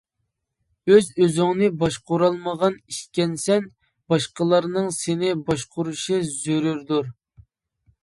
ئۆز-ئۆزۈڭنى 0.93 1.69
باشقۇرالمىغان 1.83 2.79
ئىكەنسەن 2.93 3.69
باشقىلارنىڭ 4.15 4.91
سېنى 5.01 5.33
باشقۇرۇشى 5.53 6.23
زۆرۈردۇر. 6.37 7.17